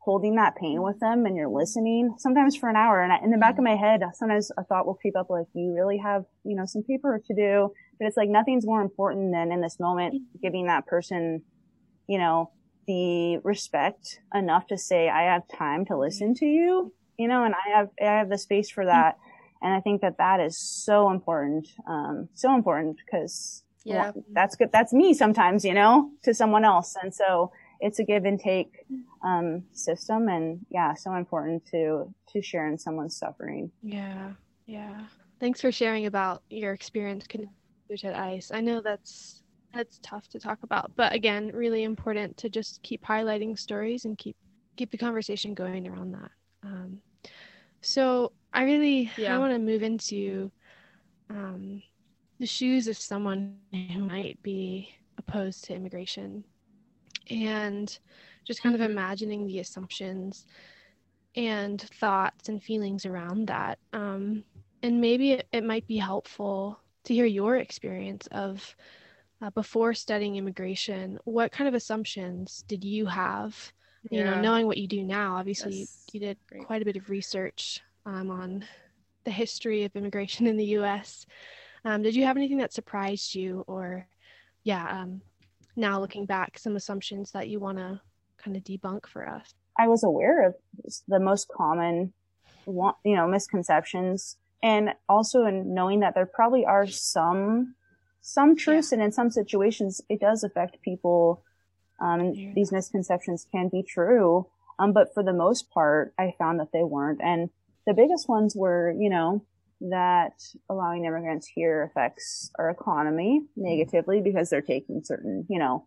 [0.00, 3.02] holding that pain with them and you're listening sometimes for an hour.
[3.02, 3.74] And I, in the back of mm-hmm.
[3.74, 6.82] my head, sometimes a thought will creep up like, you really have, you know, some
[6.82, 7.72] paperwork to do.
[7.98, 10.38] But it's like nothing's more important than in this moment mm-hmm.
[10.42, 11.42] giving that person,
[12.06, 12.50] you know,
[12.86, 17.54] the respect enough to say, I have time to listen to you, you know, and
[17.54, 19.18] I have, I have the space for that.
[19.60, 24.70] And I think that that is so important, um, so important because yeah, that's good.
[24.72, 26.96] That's me sometimes, you know, to someone else.
[27.02, 27.50] And so,
[27.80, 28.84] it's a give and take
[29.22, 33.70] um, system, and yeah, so important to to share in someone's suffering.
[33.82, 34.32] Yeah,
[34.66, 35.04] yeah.
[35.40, 37.52] Thanks for sharing about your experience connected
[37.98, 38.50] to ICE.
[38.52, 43.04] I know that's that's tough to talk about, but again, really important to just keep
[43.04, 44.36] highlighting stories and keep
[44.76, 46.30] keep the conversation going around that.
[46.64, 47.00] Um,
[47.80, 49.34] so I really yeah.
[49.34, 50.50] I want to move into
[51.30, 51.82] um,
[52.38, 56.44] the shoes of someone who might be opposed to immigration
[57.30, 57.98] and
[58.46, 58.92] just kind of mm-hmm.
[58.92, 60.46] imagining the assumptions
[61.36, 63.78] and thoughts and feelings around that.
[63.92, 64.44] Um,
[64.82, 68.76] and maybe it, it, might be helpful to hear your experience of
[69.42, 71.18] uh, before studying immigration.
[71.24, 73.72] What kind of assumptions did you have?
[74.10, 74.34] You yeah.
[74.34, 76.66] know, knowing what you do now, obviously you, you, did great.
[76.66, 78.64] quite a bit of research um, on
[79.24, 81.26] the history of immigration in the U.S.
[81.84, 84.06] Um, did you have anything that surprised you, or
[84.64, 85.20] yeah, um,
[85.78, 88.00] now looking back some assumptions that you want to
[88.36, 90.54] kind of debunk for us i was aware of
[91.06, 92.12] the most common
[92.66, 97.74] you know misconceptions and also in knowing that there probably are some
[98.20, 98.96] some truths yeah.
[98.96, 101.42] and in some situations it does affect people
[102.00, 102.52] um, yeah.
[102.54, 104.46] these misconceptions can be true
[104.78, 107.50] um, but for the most part i found that they weren't and
[107.86, 109.42] the biggest ones were you know
[109.80, 115.86] that allowing immigrants here affects our economy negatively because they're taking certain, you know,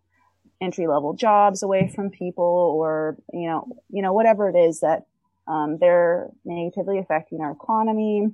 [0.60, 5.04] entry level jobs away from people or, you know, you know, whatever it is that,
[5.46, 8.28] um, they're negatively affecting our economy,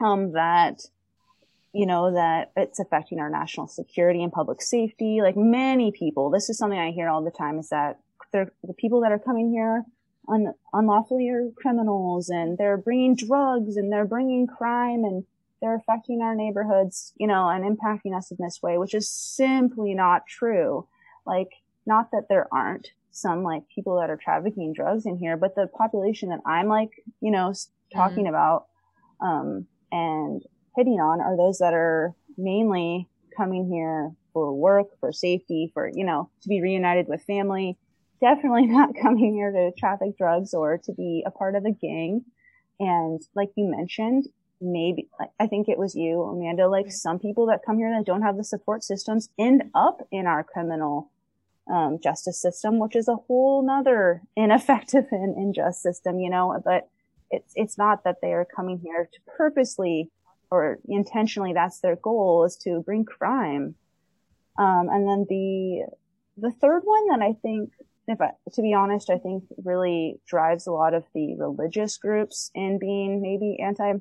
[0.00, 0.80] um, that,
[1.72, 5.20] you know, that it's affecting our national security and public safety.
[5.22, 8.00] Like many people, this is something I hear all the time is that
[8.32, 9.84] the people that are coming here
[10.28, 15.24] un- unlawfully are criminals and they're bringing drugs and they're bringing crime and
[15.60, 19.94] they're affecting our neighborhoods, you know, and impacting us in this way, which is simply
[19.94, 20.86] not true.
[21.26, 21.50] Like,
[21.86, 25.66] not that there aren't some like people that are trafficking drugs in here, but the
[25.66, 27.52] population that I'm like, you know,
[27.92, 28.34] talking mm-hmm.
[28.34, 28.66] about,
[29.20, 30.42] um, and
[30.80, 36.04] hitting on are those that are mainly coming here for work, for safety, for, you
[36.04, 37.76] know, to be reunited with family,
[38.18, 42.24] definitely not coming here to traffic drugs or to be a part of a gang.
[42.78, 44.26] And like you mentioned,
[44.58, 48.22] maybe I think it was you, Amanda, like some people that come here that don't
[48.22, 51.10] have the support systems end up in our criminal
[51.70, 56.88] um, justice system, which is a whole nother ineffective and unjust system, you know, but
[57.30, 60.10] it's, it's not that they are coming here to purposely
[60.50, 63.74] or intentionally, that's their goal is to bring crime.
[64.58, 65.86] Um, and then the,
[66.36, 67.70] the third one that I think
[68.10, 72.50] if I, to be honest, I think really drives a lot of the religious groups
[72.54, 73.92] in being maybe anti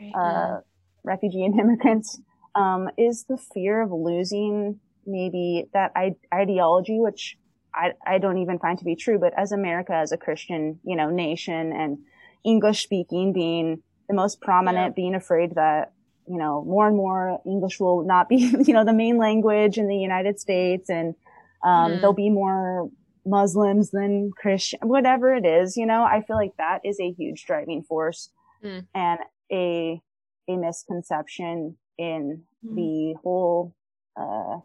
[0.00, 0.60] right, uh,
[1.04, 2.20] refugee and immigrants
[2.54, 7.38] um, is the fear of losing maybe that I- ideology, which
[7.74, 9.18] I, I don't even find to be true.
[9.18, 11.98] But as America, as a Christian, you know, nation and
[12.44, 15.02] English speaking being the most prominent, yeah.
[15.02, 15.92] being afraid that
[16.28, 19.86] you know more and more English will not be you know the main language in
[19.88, 21.14] the United States and
[21.62, 22.00] um, mm-hmm.
[22.00, 22.90] there'll be more
[23.26, 27.44] Muslims than Christian, whatever it is, you know, I feel like that is a huge
[27.44, 28.30] driving force
[28.64, 28.86] mm.
[28.94, 29.20] and
[29.52, 30.00] a,
[30.48, 32.74] a misconception in mm.
[32.74, 33.74] the whole,
[34.16, 34.58] uh,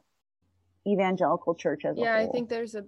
[0.88, 2.06] evangelical church as well.
[2.06, 2.86] yeah, I think there's a,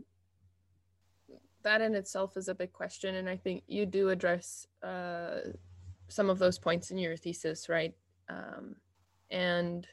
[1.63, 3.15] that in itself is a big question.
[3.15, 5.39] And I think you do address, uh,
[6.07, 7.93] some of those points in your thesis, right?
[8.29, 8.75] Um,
[9.29, 9.87] and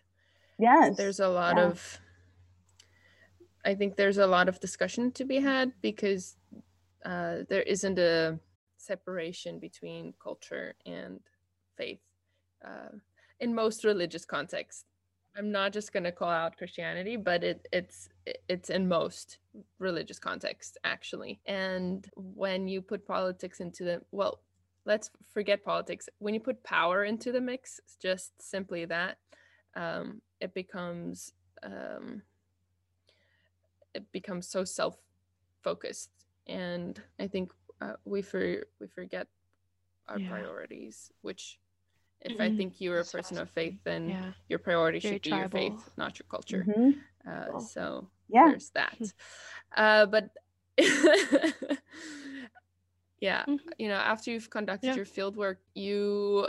[0.58, 1.64] yes, there's a lot yeah.
[1.64, 2.00] of,
[3.64, 6.36] I think there's a lot of discussion to be had because
[7.04, 8.38] uh, there isn't a
[8.76, 11.20] separation between culture and
[11.76, 12.00] faith
[12.64, 12.96] uh,
[13.40, 14.84] in most religious contexts.
[15.36, 18.08] I'm not just going to call out Christianity, but it it's
[18.48, 19.38] it's in most
[19.80, 21.40] religious contexts actually.
[21.46, 24.40] And when you put politics into the well,
[24.86, 26.08] let's forget politics.
[26.18, 29.18] When you put power into the mix, it's just simply that,
[29.74, 32.22] um, it becomes um,
[33.94, 34.96] it becomes so self
[35.62, 36.10] focused,
[36.46, 39.26] and I think uh, we for we forget
[40.08, 40.28] our yeah.
[40.28, 41.58] priorities, which
[42.20, 42.42] if mm-hmm.
[42.42, 44.32] I think you're a person of faith, then yeah.
[44.48, 45.60] your priority Very should be tribal.
[45.60, 46.64] your faith, not your culture.
[46.66, 46.90] Mm-hmm.
[47.28, 48.48] Uh, so yeah.
[48.48, 48.96] there's that.
[49.76, 50.30] Uh, but
[53.24, 53.68] yeah, mm-hmm.
[53.78, 54.94] you know, after you've conducted yeah.
[54.94, 56.46] your field work, you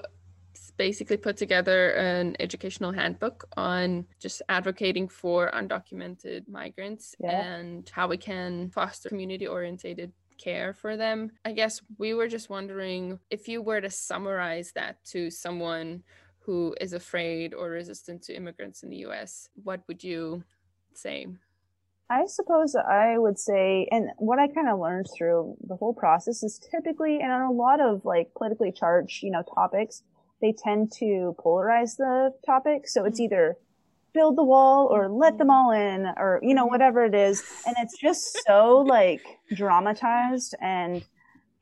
[0.77, 7.41] basically put together an educational handbook on just advocating for undocumented migrants yeah.
[7.41, 11.31] and how we can foster community oriented care for them.
[11.45, 16.03] I guess we were just wondering if you were to summarize that to someone
[16.39, 20.43] who is afraid or resistant to immigrants in the US, what would you
[20.93, 21.27] say?
[22.09, 26.43] I suppose I would say, and what I kind of learned through the whole process
[26.43, 30.03] is typically, and on a lot of like politically charged, you know, topics,
[30.41, 32.87] they tend to polarize the topic.
[32.87, 33.33] So it's mm-hmm.
[33.33, 33.57] either
[34.13, 36.73] build the wall or let them all in or, you know, mm-hmm.
[36.73, 37.43] whatever it is.
[37.65, 39.21] And it's just so like
[39.55, 41.03] dramatized and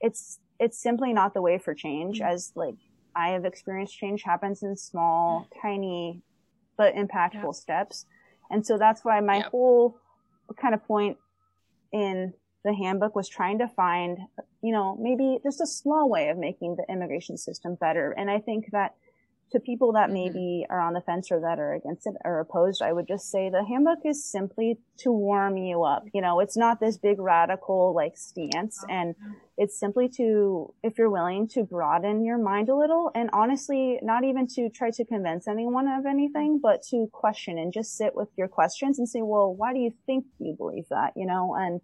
[0.02, 2.34] it's, it's simply not the way for change mm-hmm.
[2.34, 2.76] as like
[3.16, 6.22] I have experienced change happens in small, tiny,
[6.78, 7.52] but impactful yeah.
[7.52, 8.06] steps.
[8.50, 9.98] And so that's why my whole
[10.58, 11.18] kind of point
[11.92, 14.18] in the handbook was trying to find,
[14.62, 18.12] you know, maybe just a small way of making the immigration system better.
[18.12, 18.96] And I think that
[19.52, 20.14] to people that mm-hmm.
[20.14, 23.30] maybe are on the fence or that are against it or opposed, I would just
[23.30, 26.06] say the handbook is simply to warm you up.
[26.14, 29.16] You know, it's not this big radical like stance and
[29.58, 34.24] it's simply to, if you're willing to broaden your mind a little and honestly, not
[34.24, 38.30] even to try to convince anyone of anything, but to question and just sit with
[38.36, 41.14] your questions and say, well, why do you think you believe that?
[41.16, 41.82] You know, and,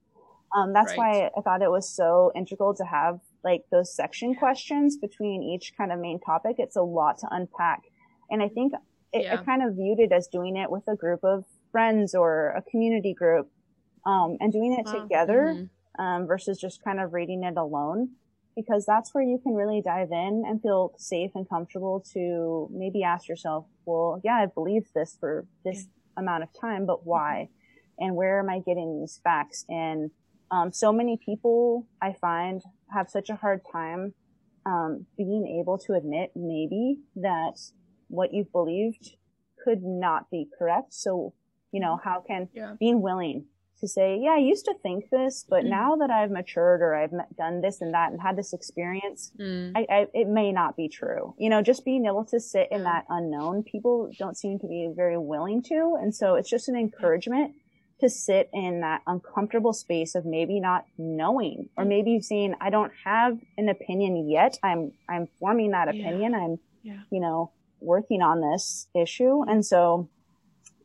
[0.55, 0.97] um, that's right.
[0.97, 5.73] why I thought it was so integral to have like those section questions between each
[5.77, 6.55] kind of main topic.
[6.59, 7.83] It's a lot to unpack.
[8.29, 8.73] And I think
[9.13, 9.35] it, yeah.
[9.35, 12.61] I kind of viewed it as doing it with a group of friends or a
[12.69, 13.49] community group,
[14.05, 16.03] um, and doing it together, mm-hmm.
[16.03, 18.09] um, versus just kind of reading it alone.
[18.55, 23.03] Because that's where you can really dive in and feel safe and comfortable to maybe
[23.03, 27.49] ask yourself, well, yeah, I've believed this for this amount of time, but why?
[27.49, 28.05] Mm-hmm.
[28.05, 29.65] And where am I getting these facts?
[29.69, 30.11] And
[30.51, 32.61] um, so many people I find
[32.93, 34.13] have such a hard time
[34.65, 37.59] um, being able to admit maybe that
[38.07, 39.15] what you've believed
[39.63, 40.93] could not be correct.
[40.93, 41.33] So,
[41.71, 42.75] you know, how can yeah.
[42.79, 43.45] being willing
[43.79, 45.69] to say, yeah, I used to think this, but mm.
[45.69, 49.71] now that I've matured or I've done this and that and had this experience, mm.
[49.75, 51.33] I, I, it may not be true.
[51.37, 54.91] You know, just being able to sit in that unknown, people don't seem to be
[54.93, 55.97] very willing to.
[56.01, 57.53] And so it's just an encouragement
[57.99, 61.89] to sit in that uncomfortable space of maybe not knowing or mm.
[61.89, 66.39] maybe saying i don't have an opinion yet i'm i'm forming that opinion yeah.
[66.39, 66.99] i'm yeah.
[67.11, 70.09] you know working on this issue and so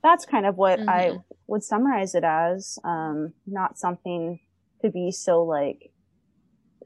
[0.02, 0.88] that's kind of what mm-hmm.
[0.88, 1.12] i
[1.46, 4.40] would summarize it as um, not something
[4.82, 5.90] to be so like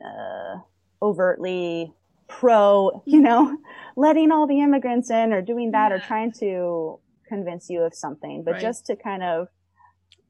[0.05, 0.59] uh,
[1.03, 1.93] overtly
[2.29, 3.57] pro you know
[3.97, 5.97] letting all the immigrants in or doing that yeah.
[5.97, 8.63] or trying to convince you of something but right.
[8.63, 9.49] just to kind of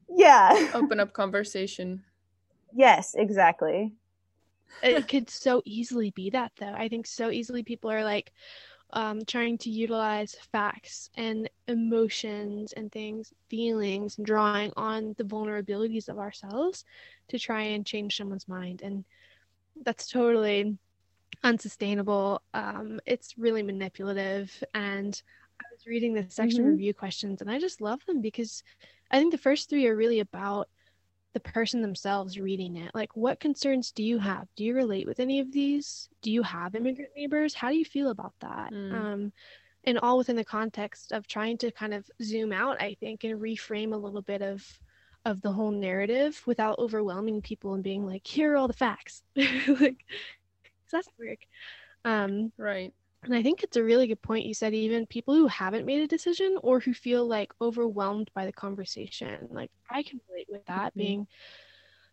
[0.09, 0.71] yeah.
[0.75, 2.05] Open up conversation.
[2.75, 3.95] Yes, exactly.
[4.83, 6.75] It could so easily be that though.
[6.75, 8.33] I think so easily people are like
[8.93, 16.19] um, trying to utilize facts and emotions and things, feelings, drawing on the vulnerabilities of
[16.19, 16.85] ourselves
[17.29, 18.83] to try and change someone's mind.
[18.83, 19.05] And
[19.85, 20.79] that's totally
[21.45, 22.43] unsustainable.
[22.55, 24.51] Um, it's really manipulative.
[24.75, 25.23] And I was
[25.89, 26.71] reading the section mm-hmm.
[26.71, 28.63] review questions and I just love them because
[29.11, 30.69] I think the first three are really about
[31.35, 32.91] the person themselves reading it.
[32.95, 34.49] Like, what concerns do you have?
[34.57, 36.09] Do you relate with any of these?
[36.23, 37.55] Do you have immigrant neighbors?
[37.55, 38.73] How do you feel about that?
[38.73, 38.95] Mm.
[38.95, 39.33] Um,
[39.85, 43.41] and all within the context of trying to kind of zoom out, I think, and
[43.41, 44.65] reframe a little bit of
[45.25, 49.23] of the whole narrative without overwhelming people and being like, here are all the facts.
[49.37, 50.05] like,
[50.91, 51.41] that's work.
[52.05, 52.95] Um, right.
[53.25, 56.01] And I think it's a really good point you said, even people who haven't made
[56.01, 59.49] a decision or who feel like overwhelmed by the conversation.
[59.51, 60.99] Like I can relate with that mm-hmm.
[60.99, 61.27] being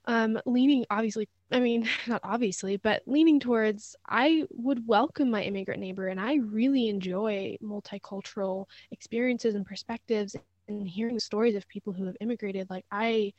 [0.07, 5.80] um leaning obviously I mean, not obviously, but leaning towards I would welcome my immigrant
[5.80, 10.36] neighbor and I really enjoy multicultural experiences and perspectives
[10.67, 12.69] and hearing the stories of people who have immigrated.
[12.69, 13.34] Like I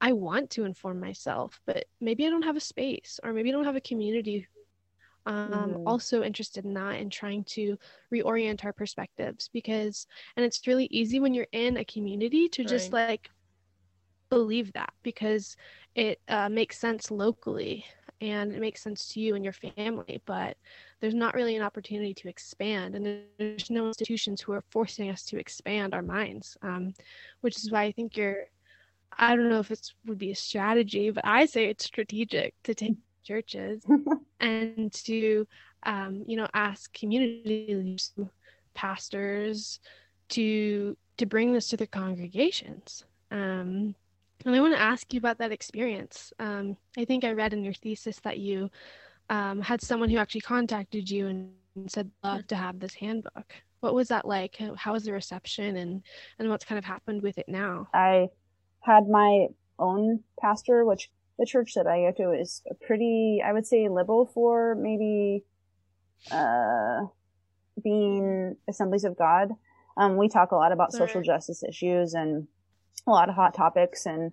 [0.00, 3.52] I want to inform myself, but maybe I don't have a space or maybe I
[3.52, 4.46] don't have a community
[5.26, 5.86] um, mm-hmm.
[5.86, 7.78] also interested in that and trying to
[8.12, 10.06] reorient our perspectives because
[10.36, 13.30] and it's really easy when you're in a community to just like
[14.30, 15.56] believe that because
[15.94, 17.84] it uh, makes sense locally
[18.20, 20.56] and it makes sense to you and your family but
[21.00, 25.22] there's not really an opportunity to expand and there's no institutions who are forcing us
[25.24, 26.94] to expand our minds um,
[27.40, 28.44] which is why i think you're
[29.18, 32.74] i don't know if it would be a strategy but i say it's strategic to
[32.74, 33.84] take churches
[34.40, 35.46] and to
[35.84, 38.12] um, you know ask community leaders
[38.74, 39.80] pastors
[40.28, 43.94] to to bring this to their congregations um,
[44.44, 46.32] and I want to ask you about that experience.
[46.38, 48.70] Um, I think I read in your thesis that you
[49.28, 51.52] um, had someone who actually contacted you and
[51.88, 53.54] said, love to have this handbook.
[53.80, 54.58] What was that like?
[54.76, 56.02] How was the reception and,
[56.38, 57.88] and what's kind of happened with it now?
[57.94, 58.28] I
[58.80, 59.48] had my
[59.78, 61.10] own pastor, which
[61.40, 65.42] the church that I go to is pretty, I would say, liberal for maybe
[66.30, 67.06] uh,
[67.82, 69.52] being Assemblies of God.
[69.96, 72.46] Um, we talk a lot about social justice issues and
[73.06, 74.32] a lot of hot topics and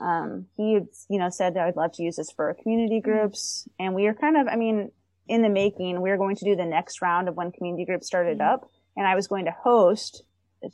[0.00, 3.10] um, he you know said that I'd love to use this for community mm-hmm.
[3.10, 4.90] groups and we are kind of I mean
[5.28, 8.06] in the making we are going to do the next round of when community groups
[8.06, 8.54] started mm-hmm.
[8.54, 10.24] up and I was going to host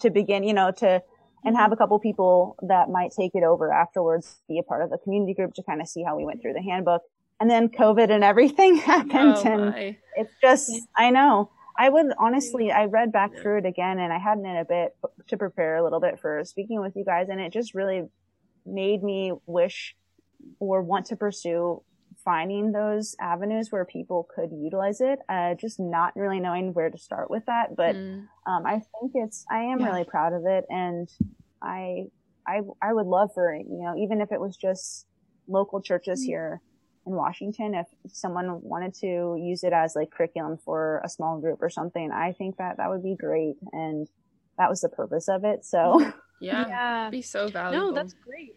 [0.01, 1.03] to begin you know to
[1.45, 1.73] and have mm-hmm.
[1.75, 5.35] a couple people that might take it over afterwards be a part of the community
[5.35, 7.03] group to kind of see how we went through the handbook.
[7.39, 11.51] And then covid and everything happened oh, and it's just i know.
[11.79, 14.95] I would honestly, I read back through it again and I hadn't in a bit
[15.29, 18.07] to prepare a little bit for speaking with you guys and it just really
[18.67, 19.97] made me wish
[20.59, 21.83] or want to pursue
[22.31, 25.19] finding those avenues where people could utilize it.
[25.29, 28.25] Uh, just not really knowing where to start with that, but mm.
[28.47, 29.87] um, I think it's I am yeah.
[29.87, 31.09] really proud of it, and
[31.61, 32.05] I
[32.47, 35.07] I I would love for it, you know even if it was just
[35.49, 36.27] local churches mm.
[36.27, 36.61] here
[37.05, 41.59] in Washington, if someone wanted to use it as like curriculum for a small group
[41.61, 43.57] or something, I think that that would be great.
[43.73, 44.07] And
[44.57, 45.65] that was the purpose of it.
[45.65, 46.01] So
[46.41, 47.11] yeah, yeah.
[47.11, 47.89] be so valuable.
[47.89, 48.55] No, that's great.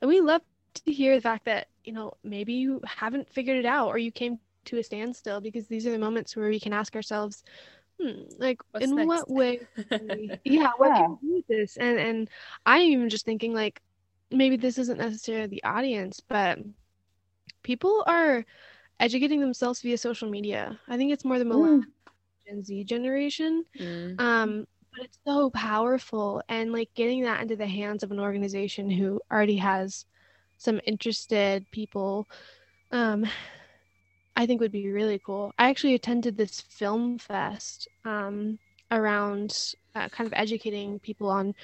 [0.00, 0.42] And we love
[0.74, 4.10] to hear the fact that, you know, maybe you haven't figured it out or you
[4.12, 7.42] came to a standstill because these are the moments where we can ask ourselves,
[8.00, 9.06] hmm, like What's in next?
[9.06, 9.60] what way
[10.44, 10.96] yeah, what yeah.
[11.02, 11.76] can we do with this?
[11.76, 12.30] And and
[12.66, 13.80] I'm even just thinking like
[14.30, 16.58] maybe this isn't necessarily the audience, but
[17.62, 18.44] people are
[19.00, 20.78] educating themselves via social media.
[20.88, 21.82] I think it's more the mm.
[22.46, 23.64] Gen Z generation.
[23.78, 24.20] Mm.
[24.20, 28.90] Um, but it's so powerful and like getting that into the hands of an organization
[28.90, 30.04] who already has
[30.62, 32.26] some interested people
[32.90, 33.26] um
[34.34, 35.52] I think would be really cool.
[35.58, 38.58] I actually attended this film fest um
[38.90, 41.54] around uh, kind of educating people on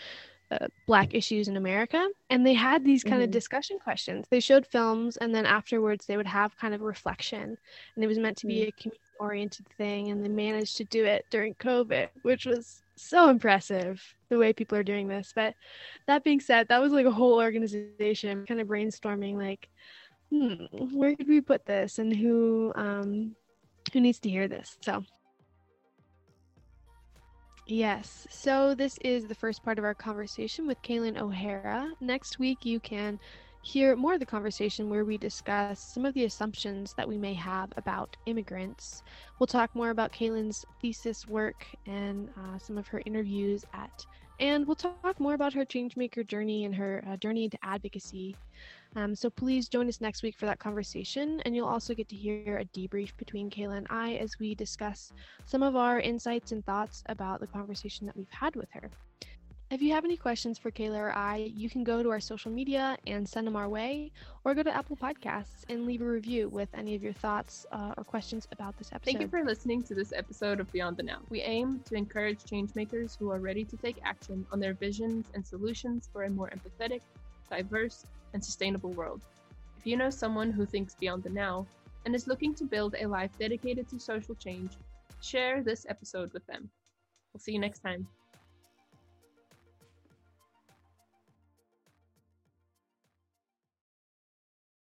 [0.50, 2.08] uh, black issues in America.
[2.30, 3.24] And they had these kind mm-hmm.
[3.24, 4.26] of discussion questions.
[4.30, 7.56] They showed films, and then afterwards they would have kind of reflection.
[7.94, 8.68] And it was meant to be mm-hmm.
[8.68, 10.10] a community oriented thing.
[10.10, 14.76] And they managed to do it during COVID, which was so impressive the way people
[14.78, 15.32] are doing this.
[15.34, 15.54] But
[16.06, 19.68] that being said, that was like a whole organization kind of brainstorming, like,
[20.30, 20.64] hmm,
[20.96, 23.34] where could we put this and who um,
[23.92, 24.76] who needs to hear this?
[24.82, 25.04] So
[27.68, 28.26] Yes.
[28.30, 31.90] So this is the first part of our conversation with Kaylin O'Hara.
[32.00, 33.20] Next week, you can
[33.68, 37.34] hear more of the conversation where we discuss some of the assumptions that we may
[37.34, 39.02] have about immigrants.
[39.38, 44.06] We'll talk more about Kaylin's thesis work and uh, some of her interviews at,
[44.40, 48.34] and we'll talk more about her changemaker journey and her uh, journey into advocacy.
[48.96, 52.16] Um, so please join us next week for that conversation, and you'll also get to
[52.16, 55.12] hear a debrief between Kayla and I as we discuss
[55.44, 58.90] some of our insights and thoughts about the conversation that we've had with her.
[59.70, 62.50] If you have any questions for Kayla or I, you can go to our social
[62.50, 64.12] media and send them our way,
[64.44, 67.92] or go to Apple Podcasts and leave a review with any of your thoughts uh,
[67.98, 69.12] or questions about this episode.
[69.12, 71.18] Thank you for listening to this episode of Beyond the Now.
[71.28, 75.46] We aim to encourage changemakers who are ready to take action on their visions and
[75.46, 77.02] solutions for a more empathetic,
[77.50, 79.20] diverse, and sustainable world.
[79.76, 81.66] If you know someone who thinks beyond the now
[82.06, 84.72] and is looking to build a life dedicated to social change,
[85.20, 86.70] share this episode with them.
[87.34, 88.06] We'll see you next time.